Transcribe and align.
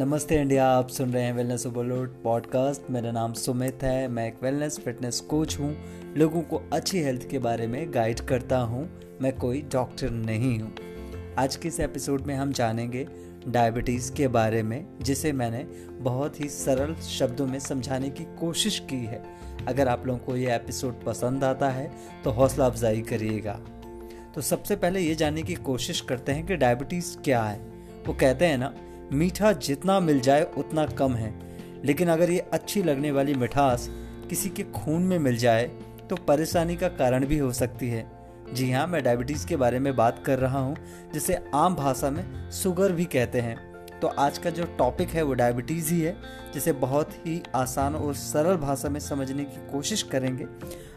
नमस्ते 0.00 0.36
इंडिया, 0.40 0.66
आप 0.66 0.88
सुन 0.88 1.12
रहे 1.12 1.22
हैं 1.22 1.32
वेलनेस 1.32 1.66
ओवरलोड 1.66 2.12
पॉडकास्ट 2.22 2.90
मेरा 2.90 3.10
नाम 3.12 3.32
सुमित 3.32 3.82
है, 3.82 4.08
मैं 4.08 4.26
एक 4.28 4.36
वेलनेस 4.42 4.78
फिटनेस 4.78 5.20
कोच 5.20 5.58
हूँ। 5.60 5.76
लोगों 6.16 6.42
को 6.42 6.62
अच्छी 6.72 6.98
हेल्थ 6.98 7.28
के 7.30 7.38
बारे 7.38 7.66
में 7.66 7.94
गाइड 7.94 8.20
करता 8.20 8.58
हूँ। 8.58 8.88
मैं 9.22 9.36
कोई 9.36 9.60
डॉक्टर 9.62 10.10
नहीं 10.10 10.58
हूँ। 10.60 10.72
आज 11.38 11.56
के 11.56 11.68
इस 11.68 11.80
एपिसोड 11.80 12.20
में 12.20 12.34
हम 12.34 12.52
जानेंगे 12.52 13.06
डायबिटीज़ 13.48 14.12
के 14.12 14.28
बारे 14.28 14.62
में, 14.62 14.86
जिसे 15.02 15.32
मैंने 15.32 15.64
बहुत 16.00 16.40
ही 16.40 16.48
सरल 16.48 16.94
शब्दों 16.94 17.46
में 17.46 17.58
समझाने 17.58 18.10
की 18.10 18.24
कोशिश 18.24 18.78
की 18.78 19.04
है। 19.04 19.22
अगर 19.68 19.88
आप 19.88 20.06
लोगों 20.06 20.18
को 20.18 20.36
ये 20.36 20.54
एपिसोड 20.54 21.04
पसंद 21.04 21.44
आता 21.44 21.70
है 21.70 21.90
तो 22.24 22.30
हौसला 22.30 22.66
अफजाई 22.66 23.00
करिएगा। 23.00 23.60
तो 24.34 24.40
सबसे 24.40 24.76
पहले 24.76 25.00
ये 25.00 25.14
जानने 25.14 25.42
की 25.42 25.54
कोशिश 25.54 26.00
करते 26.00 26.32
हैं 26.32 26.46
कि 26.46 26.56
डायबिटीज़ 26.56 27.18
क्या 27.18 27.42
है। 27.42 27.58
वो 28.06 28.14
कहते 28.14 28.46
हैं 28.46 28.58
ना 28.58 28.74
मीठा 29.12 29.52
जितना 29.52 29.98
मिल 30.00 30.20
जाए 30.20 30.42
उतना 30.58 30.86
कम 30.88 31.14
है। 31.14 31.32
लेकिन 31.84 32.08
अगर 32.08 32.30
ये 32.30 32.38
अच्छी 32.52 32.82
लगने 32.82 33.10
वाली 33.10 33.34
मिठास 33.34 33.88
किसी 34.30 34.48
के 34.48 34.62
खून 34.64 35.02
में 35.02 35.18
मिल 35.18 35.36
जाए 35.36 35.64
तो 36.10 36.16
परेशानी 36.18 36.76
का 36.76 36.88
कारण 36.88 37.26
भी 37.26 37.38
हो 37.38 37.52
सकती 37.52 37.88
है। 37.88 38.04
जी 38.54 38.70
हाँ 38.72 38.86
मैं 38.86 39.02
डायबिटीज़ 39.04 39.46
के 39.46 39.56
बारे 39.56 39.78
में 39.78 39.94
बात 39.96 40.22
कर 40.26 40.38
रहा 40.38 40.58
हूँ, 40.58 40.76
जिसे 41.12 41.38
आम 41.54 41.74
भाषा 41.74 42.10
में 42.10 42.50
शुगर 42.52 42.92
भी 42.92 43.04
कहते 43.04 43.40
हैं। 43.40 43.58
तो 44.00 44.06
आज 44.08 44.38
का 44.38 44.50
जो 44.50 44.64
टॉपिक 44.78 45.08
है, 45.08 45.22
वो 45.22 45.34
डायबिटीज़ 45.34 45.92
ही 45.92 46.00
है, 46.00 46.16
जिसे 46.54 46.72
बहुत 46.72 47.12
ही 47.16 47.42
आसान 47.54 47.94
और 47.94 48.14
सरल 48.14 48.56
भाषा 48.56 48.88
में 48.88 49.00
समझने 49.00 49.44
की 49.44 49.66
कोशिश 49.72 50.02
करेंगे। 50.02 50.46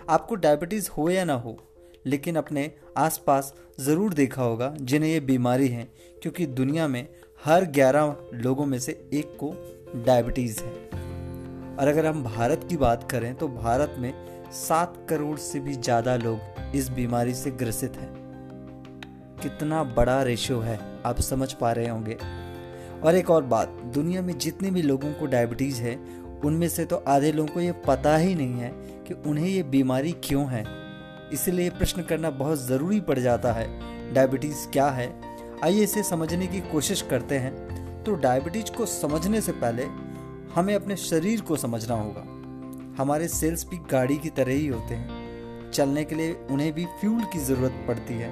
आपको 0.09 0.35
डायबिटीज़ 0.35 0.89
हो 0.89 1.09
या 1.09 1.25
ना 1.25 1.33
हो, 1.33 1.57
लेकिन 2.05 2.35
अपने 2.35 2.71
आसपास 2.97 3.53
ज़रूर 3.79 4.13
देखा 4.13 4.43
होगा, 4.43 4.73
जिन्हें 4.81 5.11
ये 5.11 5.19
बीमारी 5.19 5.67
है, 5.67 5.87
क्योंकि 6.21 6.45
दुनिया 6.45 6.87
में 6.87 7.07
हर 7.45 7.65
11 7.65 8.15
लोगों 8.33 8.65
में 8.65 8.79
से 8.79 8.91
एक 9.13 9.37
को 9.43 9.49
डायबिटीज़ 10.05 10.59
है। 10.63 10.71
और 11.75 11.87
अगर 11.87 12.05
हम 12.05 12.23
भारत 12.23 12.65
की 12.69 12.77
बात 12.77 13.11
करें 13.11 13.35
तो 13.35 13.47
भारत 13.47 13.95
में 13.99 14.13
सात 14.51 15.05
करोड़ 15.09 15.37
से 15.37 15.59
भी 15.59 15.73
ज़्यादा 15.73 16.15
लोग 16.15 16.75
इस 16.75 16.89
बीमारी 16.89 17.33
से 17.33 17.51
ग्रसित 17.51 17.97
हैं। 17.97 18.13
कितना 19.43 19.83
बड़ा 19.83 20.23
रेशियो 20.23 20.59
है, 20.59 20.79
आप 21.05 21.19
समझ 21.19 21.53
पा 21.53 21.71
रहे 21.71 21.87
होंगे। 21.87 22.17
और 23.03 23.15
एक 23.15 23.29
और 23.29 23.43
बात, 23.43 23.67
दुनिया 23.67 24.21
में 24.21 24.37
जितने 24.37 24.71
भी 24.71 24.81
लोगों 24.81 25.13
को 25.13 25.25
डायबिटीज़ 25.25 25.81
है, 25.81 25.95
उनमें 26.45 26.69
से 26.69 26.85
तो 26.85 27.03
आधे 27.07 27.31
लोगों 27.31 27.53
को 27.53 27.59
ये 27.59 27.71
पता 27.71 28.17
ही 28.17 28.35
नहीं 28.35 28.53
है 28.53 28.69
कि 29.07 29.13
उन्हें 29.29 29.47
ये 29.47 29.63
बीमारी 29.63 30.11
क्यों 30.23 30.47
है। 30.47 30.65
इसलिए 31.33 31.69
प्रश्न 31.69 32.01
करना 32.01 32.29
बहुत 32.29 32.59
ज़रूरी 32.59 32.99
पड़ 33.01 33.19
जाता 33.19 33.53
है 33.53 33.67
डायबिटीज़ 34.13 34.67
क्या 34.67 34.89
है 34.89 35.32
आइए 35.63 35.83
इसे 35.83 36.01
समझने 36.03 36.47
की 36.47 36.59
कोशिश 36.61 37.01
करते 37.01 37.37
हैं। 37.37 38.03
तो 38.03 38.13
डायबिटीज़ 38.15 38.71
को 38.71 38.85
समझने 38.85 39.41
से 39.41 39.51
पहले 39.51 39.83
हमें 40.55 40.73
अपने 40.75 40.95
शरीर 40.95 41.41
को 41.41 41.55
समझना 41.55 41.95
होगा। 41.95 42.21
हमारे 43.01 43.27
सेल्स 43.27 43.65
भी 43.67 43.77
गाड़ी 43.91 44.17
की 44.17 44.29
तरह 44.29 44.53
ही 44.53 44.67
होते 44.67 44.95
हैं। 44.95 45.71
चलने 45.71 46.03
के 46.03 46.15
लिए 46.15 46.33
उन्हें 46.51 46.71
भी 46.73 46.85
फ्यूल 46.85 47.23
की 47.23 47.39
ज़रूरत 47.39 47.85
पड़ती 47.87 48.13
है। 48.13 48.31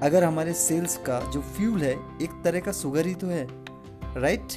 अगर 0.00 0.24
हमारे 0.24 0.52
सेल्स 0.52 0.96
का 0.96 1.20
जो 1.30 1.40
फ्यूल 1.40 1.82
है, 1.82 1.92
एक 2.22 2.40
तरह 2.44 2.60
का 2.60 2.72
सुगर 2.72 3.06
ही 3.06 3.14
तो 3.14 3.26
है 3.26 3.46
राइट 4.16 4.52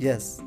यस 0.00 0.38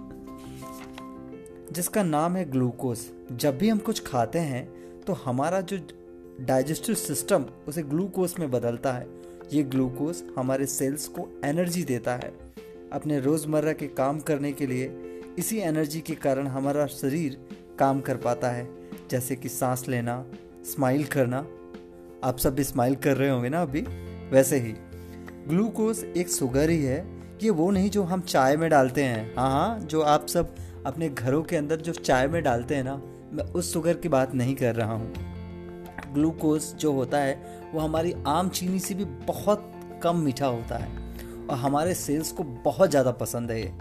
जिसका 1.71 2.03
नाम 2.03 2.35
है 2.35 2.49
ग्लूकोज। 2.51 2.99
जब 3.31 3.57
भी 3.57 3.69
हम 3.69 3.77
कुछ 3.79 4.05
खाते 4.07 4.39
हैं 4.39 4.65
तो 5.01 5.13
हमारा 5.25 5.61
जो 5.61 5.77
डाइजेस्टिव 6.41 6.95
सिस्टम, 6.95 7.45
उसे 7.67 7.83
ग्लूकोज 7.83 8.35
में 8.39 8.49
बदलता 8.51 8.93
है। 8.93 9.16
ये 9.53 9.63
ग्लूकोज 9.63 10.23
हमारे 10.37 10.65
सेल्स 10.65 11.07
को 11.07 11.41
एनर्जी 11.45 11.83
देता 11.83 12.15
है। 12.15 12.33
अपने 12.93 13.19
रोज़मर्रा 13.19 13.73
के 13.73 13.87
काम 13.87 14.19
करने 14.19 14.51
के 14.51 14.67
लिए 14.67 15.13
इसी 15.39 15.57
एनर्जी 15.57 16.01
के 16.01 16.15
कारण 16.15 16.47
हमारा 16.47 16.85
शरीर 16.87 17.37
काम 17.79 18.01
कर 18.01 18.17
पाता 18.17 18.49
है। 18.49 18.67
जैसे 19.11 19.35
कि 19.35 19.49
सांस 19.49 19.87
लेना, 19.87 20.25
स्माइल 20.65 21.03
करना, 21.03 21.47
आप 22.23 22.37
सब 22.37 22.55
भी 22.55 22.63
स्माइल 22.63 22.95
कर 22.95 23.17
रहे 23.17 23.29
होंगे 23.29 23.49
ना 23.49 23.61
अभी? 23.61 23.81
वैसे 24.31 24.57
ही। 24.57 24.73
ग्लूकोज 25.47 26.03
एक 26.17 26.29
शुगर 26.29 26.69
ही 26.69 26.83
है, 26.83 27.07
ये 27.43 27.49
वो 27.49 27.71
नहीं 27.71 27.89
जो 27.89 28.03
हम 28.03 28.21
चाय 28.21 28.57
में 28.57 28.69
डालते 28.69 29.03
हैं। 29.03 29.35
हाँ 29.35 29.51
हाँ 29.51 29.79
जो 29.79 30.01
आप 30.01 30.27
सब 30.27 30.55
अपने 30.85 31.09
घरों 31.09 31.43
के 31.43 31.55
अंदर 31.55 31.75
जो 31.75 31.93
चाय 31.93 32.27
में 32.27 32.43
डालते 32.43 32.75
हैं 32.75 32.83
ना, 32.83 33.01
मैं 33.33 33.43
उस 33.43 33.73
शुगर 33.73 33.93
की 33.93 34.09
बात 34.09 34.35
नहीं 34.35 34.55
कर 34.55 34.75
रहा 34.75 34.93
हूँ। 34.93 35.36
ग्लूकोज 36.17 36.73
जो 36.75 36.91
होता 36.93 37.17
है, 37.19 37.33
वो 37.73 37.79
हमारी 37.79 38.13
आम 38.27 38.49
चीनी 38.49 38.79
से 38.79 38.93
भी 38.93 39.05
बहुत 39.05 39.71
कम 40.03 40.17
मीठा 40.17 40.47
होता 40.47 40.77
है 40.77 40.89
और 41.41 41.57
हमारे 41.57 41.93
सेल्स 41.95 42.31
को 42.31 42.43
बहुत 42.43 42.89
ज़्यादा 42.89 43.11
पसंद 43.13 43.51
है 43.51 43.59
ये। 43.61 43.73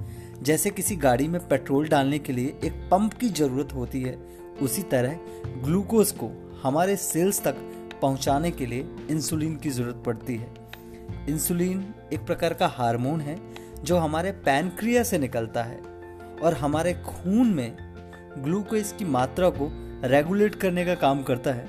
जैसे 0.43 0.71
किसी 0.71 0.97
गाड़ी 0.99 1.29
में 1.29 1.41
पेट्रोल 1.49 1.89
डालने 1.89 2.19
के 2.19 2.33
लिए 2.33 2.49
एक 2.65 2.73
पंप 2.91 3.15
की 3.15 3.29
ज़रूरत 3.31 3.73
होती 3.75 4.03
है, 4.03 4.17
उसी 4.63 4.83
तरह 4.85 5.19
ग्लूकोज 5.65 6.13
को 6.13 6.31
हमारे 6.63 6.97
सेल्स 6.97 7.43
तक 7.43 7.57
पहुँचाने 8.03 8.51
के 8.51 8.67
लिए 8.67 8.87
इंसुलिन 9.11 9.57
की 9.57 9.71
ज़रूरत 9.71 10.03
पड़ती 10.07 10.37
है। 10.37 10.55
इंसुलिन 11.29 11.85
एक 12.13 12.27
प्रकार 12.27 12.55
का 12.55 12.67
हार्मोन 12.69 13.21
है, 13.21 13.39
जो 13.83 13.97
हमारे 13.97 14.33
पैनक्रिया 14.45 15.03
से 15.03 15.19
निकलता 15.19 15.63
है 15.63 15.81
और 16.43 16.55
हमारे 16.55 16.95
खून 17.05 17.55
में 17.55 17.77
ग्लूकोज 18.39 18.93
की 18.99 19.05
मात्रा 19.07 19.49
को 19.51 19.71
रेगुलेट 20.05 20.55
करने 20.55 20.85
का 20.85 20.95
काम 20.97 21.23
करता 21.23 21.53
है। 21.53 21.69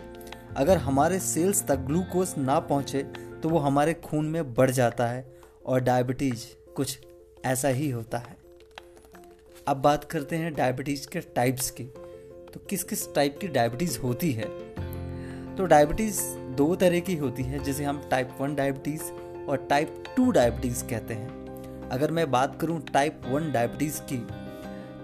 अगर 0.56 0.78
हमारे 0.78 1.19
सेल्स 1.19 1.68
तक 1.68 1.75
ग्लूकोज 1.75 2.34
ना 2.38 2.59
पहुँचे 2.59 3.03
तो 3.44 3.50
वो 3.50 3.58
हमारे 3.58 3.94
खून 3.94 4.25
में 4.25 4.53
बढ़ 4.53 4.72
जाता 4.72 5.08
है 5.08 5.38
और 5.66 5.81
डायबिटीज़ 5.81 6.74
कुछ 6.74 7.00
ऐसा 7.46 7.68
ही 7.68 7.90
होता 7.90 8.18
है। 8.18 8.38
अब 9.68 9.78
बात 9.78 10.03
करते 10.03 10.36
हैं 10.36 10.53
डायबिटीज़ 10.53 11.07
के 11.07 11.19
टाइप्स 11.19 11.72
की। 11.72 11.84
तो 12.53 12.66
किस 12.69 12.84
किस 12.84 13.16
टाइप 13.16 13.38
की 13.41 13.47
डायबिटीज़ 13.47 14.00
होती 14.00 14.31
है? 14.31 14.46
तो 15.56 15.66
डायबिटीज़ 15.66 16.22
दो 16.38 16.75
तरह 16.75 17.00
की 17.00 17.16
होती 17.16 17.44
है, 17.44 17.63
जिसे 17.63 17.84
हम 17.84 18.02
टाइप 18.12 18.30
वन 18.41 18.56
डायबिटीज़ 18.56 19.03
और 19.50 19.68
टाइप 19.69 20.03
टू 20.18 20.31
डायबिटीज़ 20.31 20.84
कहते 20.84 21.13
हैं। 21.13 21.30
अगर 21.90 22.12
मैं 22.12 22.31
बात 22.31 22.62
करूँ 22.62 22.81
टाइप 22.81 23.22
वन 23.25 23.52
डायबिटीज़ 23.52 24.02
की 24.02 24.28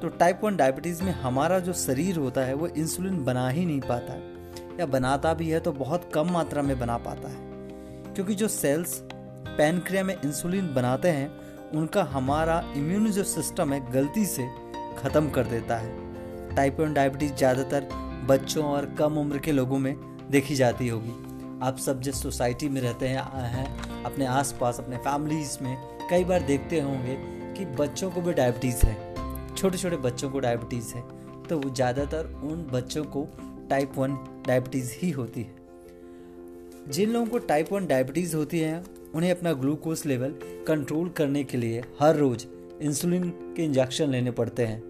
तो 0.01 0.07
टाइप 0.09 0.39
वन 0.43 0.55
डायबिटीज़ 0.55 1.03
में 1.03 1.11
हमारा 1.11 1.59
जो 1.59 1.73
शरीर 1.73 2.17
होता 2.17 2.41
है, 2.41 2.53
वो 2.53 2.67
इंसुलिन 2.67 3.23
बना 3.23 3.49
ही 3.49 3.65
नहीं 3.65 3.81
पाता। 3.81 4.13
है 4.13 4.32
या 4.79 4.85
बनाता 4.85 5.33
भी 5.33 5.49
है 5.49 5.59
तो 5.59 5.71
बहुत 5.71 6.09
कम 6.13 6.31
मात्रा 6.31 6.61
में 6.61 6.79
बना 6.79 6.97
पाता 6.97 7.29
है। 7.29 8.13
क्योंकि 8.13 8.35
जो 8.35 8.47
सेल्स 8.47 9.01
पैनक्रिया 9.47 10.03
में 10.03 10.15
इंसुलिन 10.15 10.73
बनाते 10.73 11.09
हैं, 11.09 11.29
उनका 11.71 12.03
हमारा 12.03 12.63
इम्यून 12.75 13.11
जो 13.11 13.23
सिस्टम 13.23 13.73
है, 13.73 13.91
गलती 13.91 14.25
से 14.25 14.47
ख़त्म 14.97 15.29
कर 15.29 15.43
देता 15.43 15.77
है। 15.77 16.55
टाइप 16.55 16.79
वन 16.79 16.93
डायबिटीज़ 16.93 17.33
ज़्यादातर 17.33 17.87
बच्चों 18.27 18.65
और 18.65 18.85
कम 18.85 19.17
उम्र 19.17 19.37
के 19.37 19.51
लोगों 19.51 19.79
में 19.79 19.95
देखी 20.31 20.55
जाती 20.55 20.87
होगी। 20.87 21.13
आप 21.65 21.77
सब 21.77 22.01
जिस 22.01 22.21
सोसाइटी 22.21 22.69
में 22.69 22.81
रहते 22.81 23.07
हैं 23.07 23.23
हैं, 23.45 24.03
अपने 24.03 24.25
आसपास, 24.25 24.79
अपने 24.79 24.97
फैमिलीज़ 24.97 25.57
में, 25.61 25.77
कई 26.09 26.23
बार 26.23 26.41
देखते 26.41 26.79
होंगे 26.81 27.15
कि 27.57 27.65
बच्चों 27.65 28.11
को 28.11 28.21
भी 28.21 28.33
डायबिटीज़ 28.33 28.85
है। 28.85 29.15
छोटे 29.55 29.77
छोटे 29.77 29.97
बच्चों 29.97 30.29
को 30.29 30.39
डायबिटीज़ 30.39 30.93
है। 30.95 31.01
तो 31.43 31.59
ज़्यादातर 31.69 32.25
उन 32.43 32.69
बच्चों 32.73 33.03
को 33.03 33.27
टाइप 33.73 33.91
वन 33.97 34.13
डायबिटीज़ 34.47 34.91
ही 34.93 35.09
होती 35.09 35.41
है। 35.41 35.55
जिन 36.89 37.09
लोगों 37.09 37.27
को 37.27 37.37
टाइप 37.37 37.71
वन 37.73 37.87
डायबिटीज़ 37.87 38.35
होती 38.35 38.59
है, 38.59 38.83
उन्हें 39.15 39.31
अपना 39.31 39.53
ग्लूकोज 39.53 40.03
लेवल 40.05 40.35
कंट्रोल 40.67 41.09
करने 41.09 41.43
के 41.43 41.57
लिए 41.57 41.83
हर 41.99 42.15
रोज़ 42.15 42.45
इंसुलिन 42.81 43.29
के 43.29 43.63
इंजेक्शन 43.63 44.09
लेने 44.09 44.31
पड़ते 44.31 44.65
हैं। 44.65 44.81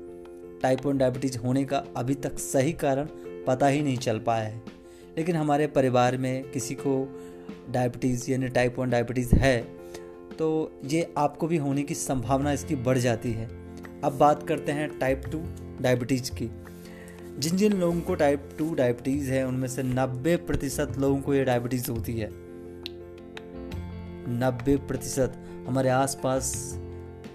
टाइप 0.64 0.86
वन 0.86 0.98
डायबिटीज़ 0.98 1.38
होने 1.38 1.66
का 1.66 1.84
अभी 1.98 2.16
तक 2.16 2.40
सही 2.40 2.74
कारण 2.74 3.08
पता 3.48 3.68
ही 3.68 3.82
नहीं 3.82 3.98
चल 3.98 4.20
पाया 4.20 4.44
है। 4.44 4.62
लेकिन 5.18 5.36
हमारे 5.36 5.68
परिवार 5.68 6.18
में 6.18 6.52
किसी 6.52 6.76
को 6.76 7.22
डायबिटीज़ 7.70 8.32
यानी 8.32 8.48
टाइप 8.48 8.80
वन 8.80 8.90
डायबिटीज़ 8.90 9.36
है 9.36 9.62
तो 10.40 10.72
ये 10.86 11.14
आपको 11.18 11.48
भी 11.48 11.58
होने 11.58 11.84
की 11.84 11.96
संभावना 11.96 12.52
इसकी 12.52 12.76
बढ़ 12.76 12.98
जाती 12.98 13.32
है। 13.32 13.50
अब 14.04 14.18
बात 14.18 14.48
करते 14.48 14.72
हैं 14.72 15.00
टाइप 15.00 15.22
टू 15.32 15.42
डायबिटीज़ 15.82 16.32
की। 16.32 16.50
जिन 17.40 17.58
जिन 17.58 17.74
लोगों 17.74 18.02
को 18.02 18.16
टाइप 18.16 18.50
टू 18.58 18.76
डायबिटीज़ 18.76 19.32
है, 19.32 19.48
उनमें 19.48 19.68
से 19.68 19.84
90 19.84 20.36
प्रतिशत 20.36 20.98
लोगों 20.98 21.22
को 21.22 21.34
ये 21.34 21.44
डायबिटीज़ 21.44 21.92
होती 21.92 22.20
है। 22.20 22.30
90 24.28 24.78
प्रतिशत। 24.78 25.34
हमारे 25.68 25.90
आसपास 25.90 26.74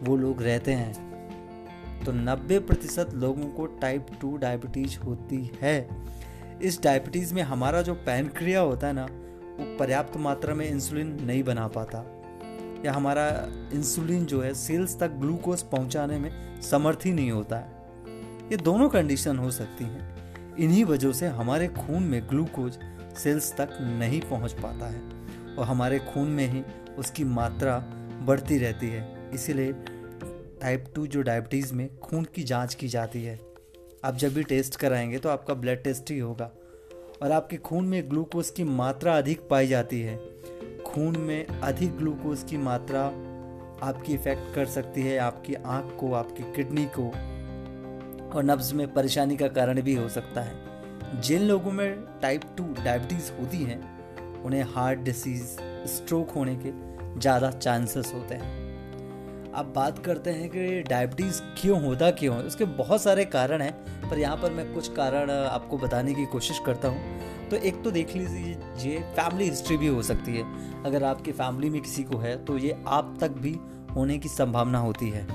वो 0.02 0.16
लोग 0.16 0.42
रहते 0.42 0.72
हैं। 0.72 1.08
तो 2.04 2.12
90 2.12 2.58
प्रतिशत 2.58 3.10
लोगों 3.14 3.46
को 3.46 3.66
टाइप 3.66 4.06
टू 4.20 4.36
डायबिटीज़ 4.36 4.98
होती 4.98 5.50
है। 5.60 5.88
इस 6.62 6.82
डायबिटीज़ 6.82 7.34
में 7.34 7.42
हमारा 7.42 7.82
जो 7.82 7.94
पैनक्रिया 7.94 8.60
होता 8.60 8.86
है 8.86 8.92
ना, 8.92 9.04
वो 9.04 9.76
पर्याप्त 9.78 10.16
मात्रा 10.16 10.54
में 10.54 10.68
इंसुलिन 10.68 11.24
नहीं 11.24 11.42
बना 11.42 11.68
पाता। 11.68 12.22
या 12.84 12.92
हमारा 12.92 13.28
इंसुलिन 13.72 14.24
जो 14.24 14.42
है 14.42 14.54
सेल्स 14.54 14.98
तक 14.98 15.10
ग्लूकोज 15.10 15.62
पहुँचाने 15.62 16.18
में 16.18 16.60
समर्थ 16.60 17.00
ही 17.04 17.12
नहीं 17.12 17.30
होता 17.30 17.56
है। 17.56 17.77
ये 18.50 18.56
दोनों 18.56 18.88
कंडीशन 18.88 19.38
हो 19.38 19.50
सकती 19.50 19.84
हैं। 19.84 20.56
इन्हीं 20.56 20.84
वजह 20.84 21.12
से 21.12 21.26
हमारे 21.26 21.68
खून 21.68 22.02
में 22.02 22.28
ग्लूकोज 22.28 22.78
सेल्स 23.18 23.52
तक 23.56 23.76
नहीं 23.80 24.20
पहुँच 24.20 24.52
पाता 24.52 24.86
है 24.86 25.00
और 25.56 25.64
हमारे 25.64 25.98
खून 25.98 26.28
में 26.28 26.46
ही 26.48 26.62
उसकी 26.98 27.24
मात्रा 27.24 27.78
बढ़ती 28.22 28.58
रहती 28.58 28.88
है। 28.88 29.30
इसीलिए 29.34 29.72
टाइप 30.62 30.84
टू 30.94 31.06
जो 31.06 31.22
डायबिटीज़ 31.22 31.74
में 31.74 31.88
खून 31.98 32.24
की 32.24 32.42
जाँच 32.42 32.74
की 32.74 32.88
जाती 32.88 33.24
है। 33.24 33.38
आप 34.04 34.16
जब 34.16 34.34
भी 34.34 34.42
टेस्ट 34.42 34.76
कराएँगे 34.76 35.18
तो 35.18 35.28
आपका 35.28 35.54
ब्लड 35.54 35.82
टेस्ट 35.82 36.10
ही 36.10 36.18
होगा 36.18 36.50
और 37.22 37.32
आपके 37.32 37.56
खून 37.56 37.84
में 37.84 38.10
ग्लूकोज 38.10 38.50
की 38.50 38.64
मात्रा 38.64 39.16
अधिक 39.18 39.48
पाई 39.48 39.66
जाती 39.66 40.00
है। 40.00 40.16
खून 40.86 41.16
में 41.18 41.46
अधिक 41.46 41.96
ग्लूकोज 41.96 42.42
की 42.42 42.56
मात्रा 42.56 43.04
आपकी 43.88 44.14
इफ़ेक्ट 44.14 44.54
कर 44.54 44.66
सकती 44.66 45.02
है, 45.02 45.18
आपकी 45.18 45.54
आँख 45.54 45.96
को, 46.00 46.12
आपकी 46.12 46.52
किडनी 46.54 46.84
को। 46.98 47.12
और 48.28 48.44
नब्ज 48.44 48.72
में 48.72 48.86
परेशानी 48.94 49.36
का 49.36 49.48
कारण 49.48 49.80
भी 49.82 49.94
हो 49.94 50.08
सकता 50.08 50.40
है। 50.40 51.20
जिन 51.20 51.42
लोगों 51.42 51.72
में 51.72 52.04
टाइप 52.22 52.42
टू 52.56 52.64
डायबिटीज़ 52.74 53.30
होती 53.32 53.62
हैं, 53.62 53.80
उन्हें 54.42 54.62
हार्ट 54.74 54.98
डिसीज़ 54.98 55.56
स्ट्रोक 55.88 56.30
होने 56.30 56.56
के 56.56 56.70
ज़्यादा 57.20 57.50
चांसेस 57.50 58.12
होते 58.14 58.34
हैं। 58.34 58.56
अब 59.52 59.72
बात 59.76 59.98
करते 59.98 60.30
हैं 60.30 60.48
कि 60.48 60.82
डायबिटीज़ 60.82 61.40
क्यों 61.60 61.80
होता 61.84 62.10
क्यों 62.10 62.36
है? 62.36 62.42
उसके 62.42 62.64
बहुत 62.64 63.02
सारे 63.02 63.24
कारण 63.26 63.62
हैं, 63.62 63.72
पर 64.10 64.18
यहाँ 64.18 64.36
पर 64.36 64.50
मैं 64.50 64.72
कुछ 64.74 64.92
कारण 64.94 65.30
आपको 65.30 65.78
बताने 65.78 66.14
की 66.14 66.26
कोशिश 66.26 66.60
करता 66.66 66.88
हूँ। 66.88 67.48
तो 67.50 67.56
एक 67.56 67.82
तो 67.84 67.90
देख 67.90 68.14
लीजिए 68.16 68.98
फैमिली 69.16 69.48
हिस्ट्री 69.48 69.76
भी 69.76 69.86
हो 69.86 70.02
सकती 70.02 70.36
है। 70.36 70.44
अगर 70.84 71.04
आपकी 71.04 71.32
फैमिली 71.32 71.70
में 71.70 71.80
किसी 71.80 72.02
को 72.04 72.18
है 72.18 72.36
तो 72.44 72.58
ये 72.58 72.76
आप 72.88 73.16
तक 73.20 73.30
भी 73.38 73.58
होने 73.94 74.18
की 74.18 74.28
संभावना 74.28 74.78
होती 74.78 75.08
है। 75.10 75.26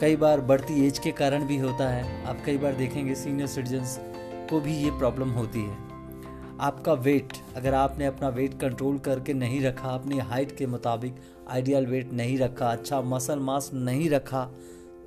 कई 0.00 0.16
बार 0.16 0.40
बढ़ती 0.40 0.86
एज 0.86 0.98
के 0.98 1.10
कारण 1.12 1.44
भी 1.46 1.56
होता 1.58 1.88
है। 1.88 2.24
आप 2.26 2.38
कई 2.46 2.58
बार 2.58 2.74
देखेंगे 2.74 3.14
सीनियर 3.14 3.48
सिटीजन्स 3.48 3.98
को 4.50 4.60
भी 4.60 4.76
ये 4.76 4.90
प्रॉब्लम 4.90 5.30
होती 5.30 5.60
है। 5.60 5.76
आपका 6.60 6.92
वेट 6.92 7.32
अगर 7.56 7.74
आपने 7.74 8.06
अपना 8.06 8.28
वेट 8.28 8.58
कंट्रोल 8.60 8.98
करके 8.98 9.34
नहीं 9.34 9.60
रखा, 9.62 9.88
अपनी 9.88 10.18
हाइट 10.20 10.56
के 10.56 10.66
मुताबिक 10.66 11.16
आइडियल 11.50 11.86
वेट 11.86 12.12
नहीं 12.12 12.38
रखा 12.38 12.70
अच्छा 12.72 13.00
मसल 13.02 13.38
मास 13.40 13.70
नहीं 13.74 14.08
रखा 14.10 14.44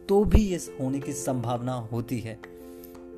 तो 0.10 0.24
भी 0.25 0.42
ये 0.42 0.57
होने 0.81 1.00
की 1.00 1.13
संभावना 1.13 1.74
होती 1.92 2.19
है। 2.19 2.39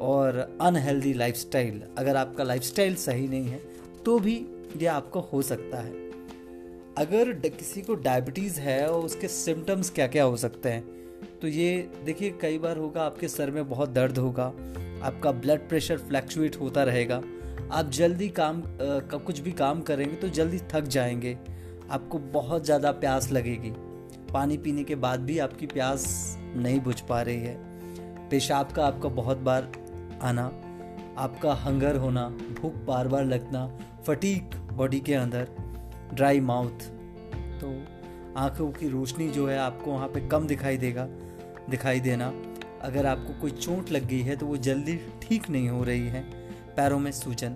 और 0.02 0.58
अनहेल्दी 0.62 1.14
लाइफस्टाइल 1.14 1.82
अगर 1.98 2.16
आपका 2.16 2.44
लाइफस्टाइल 2.44 2.96
सही 2.96 3.28
नहीं 3.28 3.48
है 3.48 3.62
तो 4.06 4.20
भी 4.20 4.36
ये 4.78 4.86
आपको 4.88 5.30
हो 5.34 5.42
सकता 5.42 5.82
है। 5.82 5.94
अगर 6.98 7.34
किसी 7.50 7.82
को 7.82 7.96
डायबिटीज़ 7.96 8.60
है 8.60 8.86
और 8.88 9.06
उसके 9.06 9.28
सिम्टम्स 9.28 9.90
क्या 9.90 10.08
क्या 10.08 10.24
हो 10.24 10.38
सकते 10.38 10.70
हैं? 10.70 10.84
तो 11.42 11.48
ये 11.48 11.90
देखिए 12.06 12.30
कई 12.42 12.58
बार 12.58 12.78
होगा 12.78 13.04
आपके 13.04 13.28
सर 13.28 13.52
में 13.52 13.68
बहुत 13.70 13.90
दर्द 13.90 14.18
होगा 14.18 14.46
आपका 15.04 15.32
ब्लड 15.32 15.68
प्रेशर 15.70 15.98
फ्लैक्चुएट 15.98 16.60
होता 16.60 16.84
रहेगा। 16.84 17.22
आप 17.72 17.90
जल्दी 17.90 18.30
काम 18.30 18.58
आ, 18.58 19.18
कुछ 19.18 19.40
भी 19.40 19.52
काम 19.52 19.82
करेंगे 19.82 20.16
तो 20.16 20.30
जल्दी 20.30 20.60
थक 20.72 20.88
जाएँगे। 20.88 21.38
आपको 21.92 22.20
बहुत 22.34 22.66
ज़्यादा 22.66 22.92
प्यास 22.92 23.32
लगेगी। 23.32 23.72
पानी 24.34 24.58
पीने 24.58 24.84
के 24.84 24.96
बाद 24.96 25.20
भी 25.20 25.38
आपकी 25.40 25.68
प्यास 25.68 26.06
नहीं 26.56 26.80
बुझ 26.80 27.00
पा 27.02 27.22
रही 27.22 27.40
है। 27.40 27.58
पेशाब 28.30 28.72
का 28.72 28.86
आपका 28.86 29.10
बहुत 29.12 29.38
बार 29.38 29.72
आना 30.22 30.46
आपका 31.18 31.54
हंगर 31.54 31.96
होना 31.96 32.28
भूख 32.62 32.74
बार 32.86 33.08
बार 33.08 33.26
लगना 33.26 33.68
फटीक 34.08 34.56
बॉडी 34.74 35.00
के 35.00 35.14
अंदर 35.14 35.48
ड्राई 36.14 36.40
माउथ 36.40 36.88
तो 37.62 37.72
आँखों 38.38 38.70
की 38.72 38.90
रोशनी 38.90 39.28
जो 39.30 39.48
है 39.48 39.58
आपको 39.58 39.92
वहाँ 39.92 40.08
पे 40.08 40.28
कम 40.30 40.48
दिखाई 40.48 40.78
देगा, 40.78 41.06
दिखाई 41.70 42.00
देना। 42.00 42.28
अगर 42.84 43.06
आपको 43.06 43.40
कोई 43.42 43.52
चोट 43.52 43.92
लग 43.92 44.08
गई 44.08 44.22
है 44.22 44.36
तो 44.36 44.46
वो 44.46 44.58
जल्दी 44.60 45.00
ठीक 45.22 45.50
नहीं 45.50 45.70
हो 45.70 45.84
रही 45.84 46.08
है, 46.08 46.22
पैरों 46.78 47.00
में 47.00 47.12
सूजन। 47.12 47.54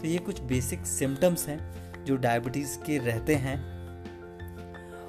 तो 0.00 0.06
ये 0.06 0.18
कुछ 0.18 0.40
बेसिक 0.44 0.86
सिम्टम्स 0.86 1.46
हैं 1.48 2.04
जो 2.04 2.16
डायबिटीज़ 2.16 2.76
के 2.78 2.98
रहते 2.98 3.34
हैं। 3.36 3.56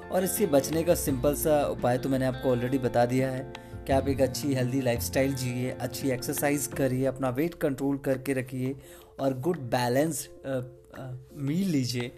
और 0.08 0.24
इससे 0.24 0.46
बचने 0.46 0.82
का 0.82 0.94
सिंपल 0.94 1.34
सा 1.34 1.60
उपाय 1.66 1.98
तो 1.98 2.08
मैंने 2.08 2.26
आपको 2.26 2.50
ऑलरेडी 2.50 2.78
बता 2.78 3.04
दिया 3.06 3.30
है 3.30 3.52
कि 3.86 3.92
आप 3.92 4.08
एक 4.08 4.20
अच्छी 4.20 4.54
हेल्दी 4.54 4.80
लाइफस्टाइल 4.80 5.34
जिए, 5.34 5.70
अच्छी 5.70 6.10
एक्सरसाइज 6.10 6.66
करिए, 6.68 7.04
अपना 7.06 7.28
वेट 7.30 7.54
कंट्रोल 7.54 7.98
करके 7.98 8.32
रखिए 8.32 8.74
और 9.20 9.38
गुड 9.40 9.58
बैलेंस 9.70 10.28
मील 10.46 11.68
लीजिए। 11.68 12.10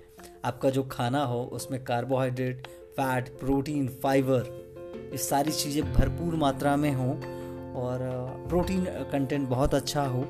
आपका 0.44 0.70
जो 0.70 0.82
खाना 0.82 1.24
हो, 1.24 1.42
उसमें 1.42 1.82
कार्बोहाइड्रेट 1.84 2.66
फैट 2.90 3.28
प्रोटीन 3.28 3.88
फाइबर 4.02 4.42
ये 5.12 5.18
सारी 5.18 5.52
चीज़ें 5.52 5.92
भरपूर 5.92 6.34
मात्रा 6.34 6.76
में 6.76 6.92
हों 6.92 7.14
और 7.74 7.98
प्रोटीन 8.48 8.84
कंटेंट 8.84 9.48
बहुत 9.48 9.74
अच्छा 9.74 10.02
हो 10.06 10.24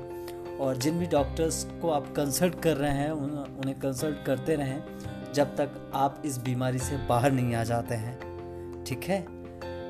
और 0.61 0.77
जिन 0.77 0.99
भी 0.99 1.05
डॉक्टर्स 1.05 1.63
को 1.81 1.89
आप 1.89 2.13
कंसल्ट 2.15 2.61
कर 2.61 2.77
रहे 2.77 2.91
हैं 2.91 3.11
उन, 3.11 3.29
उन्हें 3.29 3.79
कंसल्ट 3.79 4.25
करते 4.25 4.55
रहें 4.55 4.83
जब 5.33 5.55
तक 5.55 5.91
आप 5.93 6.21
इस 6.25 6.37
बीमारी 6.37 6.79
से 6.79 6.97
बाहर 6.97 7.31
नहीं 7.31 7.55
आ 7.55 7.63
जाते 7.63 7.95
हैं। 7.95 8.83
ठीक 8.83 9.03
है? 9.03 9.21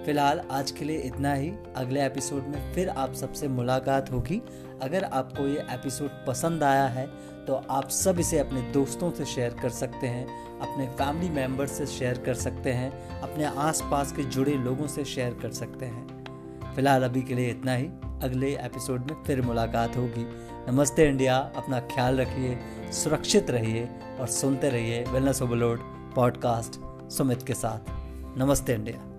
फ़िलहाल 0.05 0.39
आज 0.51 0.71
के 0.71 0.85
लिए 0.85 0.97
इतना 0.97 1.33
ही। 1.33 1.51
अगले 1.75 2.05
एपिसोड 2.05 2.43
में 2.43 2.73
फिर 2.73 2.89
आप 2.89 3.13
सबसे 3.13 3.47
मुलाकात 3.47 4.11
होगी। 4.11 4.41
अगर 4.81 5.03
आपको 5.03 5.47
ये 5.47 5.65
एपिसोड 5.69 6.09
पसंद 6.27 6.63
आया 6.63 6.85
है 6.87 7.05
तो 7.45 7.53
आप 7.69 7.89
सब 7.89 8.19
इसे 8.19 8.39
अपने 8.39 8.61
दोस्तों 8.61 9.11
से 9.11 9.25
शेयर 9.25 9.55
कर 9.61 9.69
सकते 9.69 10.07
हैं, 10.07 10.25
अपने 10.59 10.87
फैमिली 10.87 11.29
मेंबर्स 11.29 11.71
से 11.71 11.85
शेयर 11.85 12.17
कर 12.17 12.33
सकते 12.33 12.71
हैं, 12.71 13.21
अपने 13.21 13.45
आसपास 13.45 14.11
के 14.11 14.23
जुड़े 14.23 14.53
लोगों 14.53 14.87
से 14.87 15.05
शेयर 15.05 15.33
कर 15.33 15.51
सकते 15.51 15.85
हैं। 15.85 16.73
फ़िलहाल 16.75 17.03
अभी 17.03 17.21
के 17.21 17.35
लिए 17.35 17.49
इतना 17.49 17.75
ही। 17.75 17.85
अगले 18.23 18.51
एपिसोड 18.55 19.11
में 19.11 19.23
फिर 19.23 19.41
मुलाकात 19.41 19.97
होगी। 19.97 20.25
नमस्ते 20.71 21.07
इंडिया, 21.07 21.37
अपना 21.37 21.79
ख्याल 21.79 22.21
रखिए, 22.21 22.59
सुरक्षित 22.93 23.51
रहिए 23.51 23.89
और 24.19 24.27
सुनते 24.27 24.69
रहिए 24.69 25.03
वेलनेस 25.03 25.41
ओवरलोड 25.41 25.79
पॉडकास्ट 26.15 26.79
सुमित 27.11 27.43
के 27.43 27.53
साथ। 27.53 27.79
नमस्ते 28.37 28.73
इंडिया। 28.73 29.10